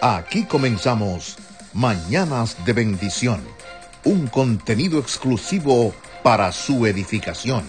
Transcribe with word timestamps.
Aquí 0.00 0.44
comenzamos 0.44 1.36
Mañanas 1.72 2.64
de 2.64 2.72
Bendición, 2.72 3.40
un 4.04 4.28
contenido 4.28 5.00
exclusivo 5.00 5.92
para 6.22 6.52
su 6.52 6.86
edificación. 6.86 7.64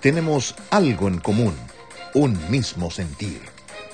Tenemos 0.00 0.54
algo 0.70 1.08
en 1.08 1.18
común, 1.18 1.54
un 2.14 2.38
mismo 2.50 2.92
sentir. 2.92 3.40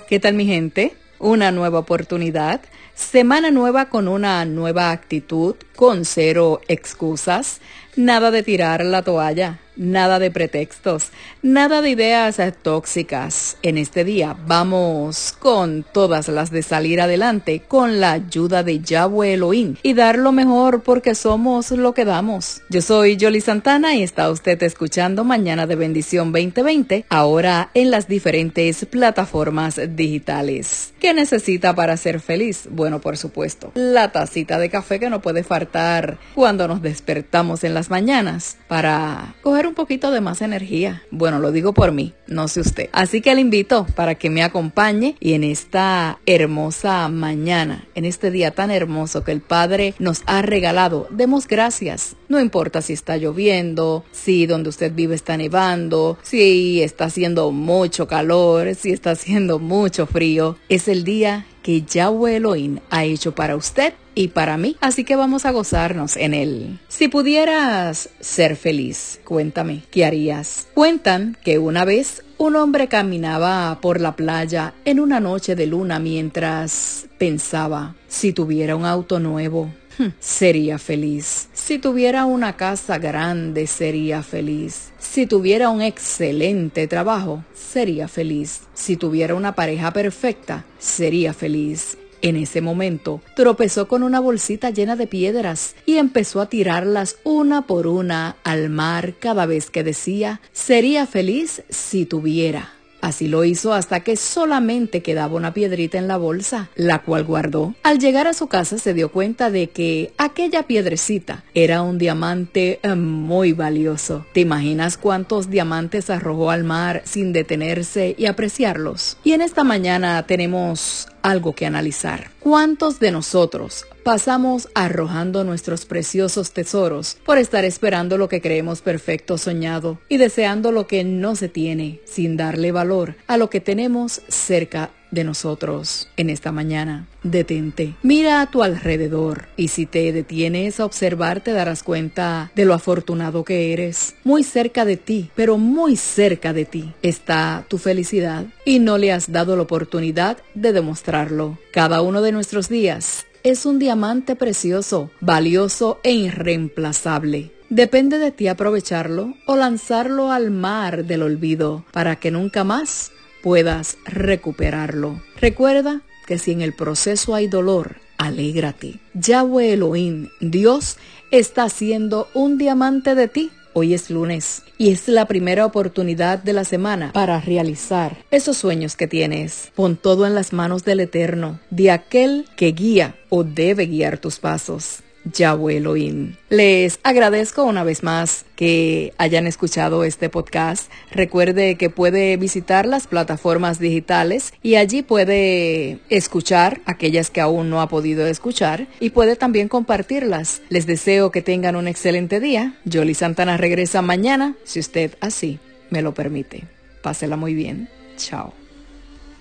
¿Qué 0.06 0.21
tal 0.21 0.34
mi 0.34 0.45
gente? 0.45 0.98
Una 1.18 1.50
nueva 1.50 1.79
oportunidad, 1.79 2.60
semana 2.95 3.51
nueva 3.51 3.88
con 3.88 4.06
una 4.06 4.45
nueva 4.45 4.91
actitud, 4.91 5.56
con 5.77 6.04
cero 6.04 6.61
excusas, 6.69 7.63
nada 7.97 8.31
de 8.33 8.43
tirar 8.43 8.85
la 8.85 9.01
toalla 9.01 9.61
nada 9.77 10.19
de 10.19 10.31
pretextos, 10.31 11.11
nada 11.43 11.83
de 11.83 11.91
ideas 11.91 12.41
tóxicas. 12.63 13.56
En 13.63 13.79
este 13.79 14.04
día 14.04 14.37
vamos 14.47 15.35
con 15.38 15.85
todas 15.93 16.29
las 16.29 16.51
de 16.51 16.62
salir 16.62 17.01
adelante 17.01 17.62
con 17.66 18.01
la 18.01 18.12
ayuda 18.12 18.62
de 18.62 18.80
Yahweh 18.80 19.34
Elohim 19.34 19.77
y 19.82 19.95
dar 19.95 20.18
lo 20.18 20.32
mejor 20.32 20.82
porque 20.82 21.15
somos 21.15 21.70
lo 21.70 21.95
que 21.95 22.05
damos. 22.05 22.62
Yo 22.68 22.82
soy 22.82 23.16
Jolly 23.20 23.41
Santana 23.41 23.95
y 23.95 24.02
está 24.02 24.30
usted 24.30 24.62
escuchando 24.62 25.24
Mañana 25.24 25.66
de 25.66 25.77
Bendición 25.77 26.32
2020 26.32 27.06
ahora 27.09 27.70
en 27.74 27.91
las 27.91 28.09
diferentes 28.09 28.84
plataformas 28.87 29.80
digitales. 29.96 30.93
¿Qué 31.01 31.15
necesita 31.15 31.74
para 31.74 31.96
ser 31.96 32.20
feliz? 32.20 32.68
Bueno, 32.70 33.01
por 33.01 33.16
supuesto, 33.16 33.73
la 33.74 34.12
tacita 34.12 34.59
de 34.59 34.70
café 34.70 34.98
que 34.98 35.10
no 35.10 35.20
puede 35.20 35.43
faltar 35.43 36.18
cuando 36.34 36.68
nos 36.68 36.82
despertamos 36.82 37.65
en 37.65 37.74
las 37.74 37.91
mañanas 37.91 38.56
para 38.68 39.34
coger 39.43 39.63
un 39.66 39.74
poquito 39.74 40.10
de 40.10 40.20
más 40.20 40.42
energía. 40.42 41.02
Bueno, 41.10 41.38
lo 41.38 41.52
digo 41.52 41.73
por 41.73 41.92
mí, 41.92 42.12
no 42.27 42.48
sé 42.48 42.60
usted. 42.60 42.88
Así 42.92 43.20
que 43.20 43.34
le 43.34 43.41
invito 43.41 43.87
para 43.95 44.14
que 44.14 44.30
me 44.30 44.42
acompañe 44.42 45.16
y 45.20 45.34
en 45.34 45.45
esta 45.45 46.18
hermosa 46.27 47.09
mañana, 47.09 47.84
en 47.95 48.04
este 48.04 48.30
día 48.30 48.50
tan 48.50 48.70
hermoso 48.70 49.24
que 49.24 49.32
el 49.32 49.40
Padre 49.40 49.95
nos 49.98 50.23
ha 50.26 50.42
regalado, 50.42 51.07
demos 51.10 51.46
gracias. 51.46 52.16
No 52.29 52.40
importa 52.40 52.82
si 52.82 52.92
está 52.92 53.16
lloviendo, 53.16 54.04
si 54.12 54.46
donde 54.46 54.68
usted 54.68 54.92
vive 54.95 55.15
está 55.15 55.37
nevando, 55.37 56.18
si 56.23 56.82
está 56.82 57.07
haciendo 57.07 57.51
mucho 57.51 58.07
calor, 58.07 58.74
si 58.74 58.90
está 58.90 59.12
haciendo 59.12 59.59
mucho 59.59 60.07
frío. 60.07 60.57
Es 60.68 60.88
el 60.88 61.04
día 61.04 61.46
que 61.65 61.80
Yahweh 61.82 62.37
Elohim 62.37 62.79
ha 62.90 63.04
hecho 63.04 63.34
para 63.34 63.57
usted 63.57 63.95
y 64.15 64.29
para 64.29 64.59
mí, 64.59 64.77
así 64.83 65.03
que 65.03 65.17
vamos 65.17 65.47
a 65.47 65.51
gozarnos 65.51 66.17
en 66.17 66.34
él. 66.34 66.79
Si 66.89 67.09
pudieras 67.09 68.11
ser 68.20 68.55
feliz, 68.55 69.19
cuéntame, 69.25 69.83
¿qué 69.91 70.05
harías? 70.05 70.69
Cuentan 70.75 71.39
que 71.42 71.59
una 71.59 71.87
vez 71.87 72.23
un 72.37 72.57
hombre 72.57 72.87
caminaba 72.89 73.79
por 73.81 73.98
la 74.01 74.15
playa 74.15 74.75
en 74.85 75.01
una 75.01 75.20
noche 75.20 75.57
de 75.57 75.67
luna 75.67 75.98
mientras 75.98 77.07
pensaba, 77.17 77.95
si 78.09 78.35
tuviera 78.35 78.77
un 78.77 78.85
auto 78.85 79.19
nuevo, 79.19 79.73
sería 80.20 80.79
feliz. 80.79 81.48
Si 81.67 81.79
tuviera 81.79 82.27
una 82.27 82.59
casa 82.59 82.98
grande, 82.98 83.67
sería 83.67 84.23
feliz. 84.23 84.93
Si 84.98 85.27
tuviera 85.27 85.70
un 85.70 85.81
excelente 85.81 86.87
trabajo, 86.87 87.43
sería 87.55 88.07
feliz. 88.07 88.65
Si 88.75 88.98
tuviera 88.98 89.34
una 89.34 89.55
pareja 89.55 89.91
perfecta, 89.91 90.67
sería 90.79 91.33
feliz. 91.33 91.97
En 92.20 92.37
ese 92.37 92.61
momento 92.61 93.23
tropezó 93.35 93.89
con 93.89 94.03
una 94.03 94.20
bolsita 94.20 94.69
llena 94.69 94.95
de 94.95 95.07
piedras 95.07 95.75
y 95.87 95.97
empezó 95.97 96.42
a 96.42 96.51
tirarlas 96.51 97.17
una 97.25 97.67
por 97.67 97.87
una 97.87 98.37
al 98.45 98.69
mar 98.69 99.15
cada 99.19 99.47
vez 99.47 99.70
que 99.70 99.83
decía, 99.83 100.42
sería 100.53 101.07
feliz 101.07 101.62
si 101.70 102.05
tuviera. 102.05 102.75
Así 103.05 103.29
lo 103.29 103.45
hizo 103.45 103.75
hasta 103.75 104.01
que 104.01 104.17
solamente 104.17 105.03
quedaba 105.03 105.37
una 105.37 105.53
piedrita 105.53 105.99
en 105.99 106.09
la 106.09 106.17
bolsa, 106.17 106.71
la 106.75 107.01
cual 107.01 107.25
guardó. 107.25 107.75
Al 107.83 107.99
llegar 107.99 108.27
a 108.27 108.33
su 108.33 108.47
casa 108.47 108.79
se 108.79 108.95
dio 108.95 109.13
cuenta 109.13 109.51
de 109.51 109.69
que 109.69 110.15
aquella 110.17 110.63
piedrecita 110.63 111.45
era 111.53 111.83
un 111.83 111.99
diamante 111.99 112.81
eh, 112.83 112.95
muy 112.95 113.53
valioso. 113.53 114.25
¿Te 114.33 114.41
imaginas 114.41 114.97
cuántos 114.97 115.51
diamantes 115.51 116.09
arrojó 116.09 116.51
al 116.51 116.64
mar 116.64 117.03
sin 117.05 117.35
detenerse 117.35 118.14
y 118.17 118.25
apreciarlos? 118.25 119.19
Y 119.23 119.33
en 119.33 119.43
esta 119.43 119.64
mañana 119.64 120.23
tenemos 120.27 121.09
algo 121.24 121.55
que 121.55 121.67
analizar. 121.67 122.30
¿Cuántos 122.39 123.01
de 123.01 123.11
nosotros 123.11 123.86
pasamos 124.05 124.68
arrojando 124.74 125.42
nuestros 125.42 125.86
preciosos 125.86 126.52
tesoros 126.52 127.17
por 127.24 127.39
estar 127.39 127.64
esperando 127.64 128.18
lo 128.18 128.28
que 128.28 128.42
creemos 128.42 128.82
perfecto 128.82 129.38
soñado 129.38 129.98
y 130.10 130.18
deseando 130.18 130.70
lo 130.70 130.86
que 130.86 131.02
no 131.02 131.34
se 131.34 131.48
tiene 131.48 132.00
sin 132.04 132.36
darle 132.36 132.70
valor 132.72 133.16
a 133.26 133.38
lo 133.38 133.48
que 133.48 133.60
tenemos 133.60 134.20
cerca 134.28 134.90
de 135.14 135.25
nosotros 135.25 136.08
en 136.16 136.28
esta 136.28 136.52
mañana. 136.52 137.06
Detente, 137.22 137.94
mira 138.02 138.42
a 138.42 138.50
tu 138.50 138.62
alrededor 138.62 139.47
y 139.56 139.69
si 139.69 139.86
te 139.86 140.12
detienes 140.12 140.80
a 140.80 140.84
observar 140.84 141.41
te 141.41 141.52
darás 141.52 141.82
cuenta 141.82 142.50
de 142.54 142.64
lo 142.64 142.75
afortunado 142.75 143.44
que 143.44 143.72
eres. 143.72 144.14
Muy 144.25 144.42
cerca 144.42 144.84
de 144.84 144.97
ti, 144.97 145.30
pero 145.34 145.56
muy 145.56 145.97
cerca 145.97 146.52
de 146.52 146.64
ti 146.64 146.92
está 147.02 147.64
tu 147.69 147.78
felicidad 147.78 148.44
y 148.64 148.78
no 148.78 148.98
le 148.98 149.12
has 149.12 149.32
dado 149.32 149.56
la 149.56 149.62
oportunidad 149.62 150.38
de 150.54 150.72
demostrarlo. 150.72 151.58
Cada 151.72 152.02
uno 152.02 152.20
de 152.20 152.32
nuestros 152.32 152.69
días 152.69 153.26
es 153.44 153.66
un 153.66 153.78
diamante 153.78 154.36
precioso, 154.36 155.10
valioso 155.20 156.00
e 156.02 156.12
irreemplazable. 156.12 157.52
Depende 157.70 158.19
de 158.19 158.31
ti 158.31 158.48
aprovecharlo 158.48 159.34
o 159.46 159.56
lanzarlo 159.56 160.31
al 160.31 160.50
mar 160.50 161.04
del 161.04 161.22
olvido 161.22 161.84
para 161.92 162.16
que 162.16 162.31
nunca 162.31 162.64
más 162.64 163.10
puedas 163.44 163.99
recuperarlo. 164.06 165.21
Recuerda 165.38 166.00
que 166.27 166.38
si 166.38 166.53
en 166.53 166.62
el 166.62 166.72
proceso 166.72 167.34
hay 167.34 167.47
dolor, 167.47 167.97
alégrate. 168.16 169.00
Yahweh 169.12 169.75
Elohim, 169.75 170.31
Dios, 170.41 170.97
está 171.31 171.65
haciendo 171.65 172.27
un 172.32 172.56
diamante 172.56 173.15
de 173.15 173.28
ti. 173.28 173.50
Hoy 173.75 173.93
es 173.93 174.09
lunes 174.09 174.62
y 174.78 174.93
es 174.93 175.09
la 175.09 175.27
primera 175.27 175.66
oportunidad 175.66 176.38
de 176.38 176.55
la 176.55 176.65
semana 176.65 177.12
para 177.12 177.38
realizar 177.38 178.16
esos 178.31 178.56
sueños 178.56 178.97
que 178.97 179.09
tienes. 179.09 179.72
Pon 179.75 179.97
todo 179.97 180.26
en 180.26 180.34
las 180.34 180.55
manos 180.55 180.87
del 180.87 181.00
Eterno, 181.00 181.61
de 181.69 181.91
aquel 181.91 182.47
que 182.56 182.72
guía 182.72 183.16
o 183.28 183.44
debe 183.44 183.84
guiar 183.84 184.16
tus 184.16 184.38
pasos. 184.38 185.03
Yahweh 185.24 185.78
Elohim. 185.78 186.36
Les 186.48 186.98
agradezco 187.02 187.64
una 187.64 187.84
vez 187.84 188.02
más 188.02 188.44
que 188.56 189.12
hayan 189.18 189.46
escuchado 189.46 190.04
este 190.04 190.28
podcast. 190.28 190.90
Recuerde 191.10 191.76
que 191.76 191.90
puede 191.90 192.36
visitar 192.36 192.86
las 192.86 193.06
plataformas 193.06 193.78
digitales 193.78 194.52
y 194.62 194.76
allí 194.76 195.02
puede 195.02 195.98
escuchar 196.08 196.80
aquellas 196.86 197.30
que 197.30 197.40
aún 197.40 197.70
no 197.70 197.80
ha 197.80 197.88
podido 197.88 198.26
escuchar 198.26 198.86
y 199.00 199.10
puede 199.10 199.36
también 199.36 199.68
compartirlas. 199.68 200.62
Les 200.68 200.86
deseo 200.86 201.30
que 201.30 201.42
tengan 201.42 201.76
un 201.76 201.88
excelente 201.88 202.40
día. 202.40 202.74
Jolie 202.90 203.14
Santana 203.14 203.56
regresa 203.56 204.02
mañana, 204.02 204.54
si 204.64 204.80
usted 204.80 205.16
así 205.20 205.58
me 205.90 206.02
lo 206.02 206.14
permite. 206.14 206.64
Pásela 207.02 207.36
muy 207.36 207.54
bien. 207.54 207.88
Chao. 208.16 208.63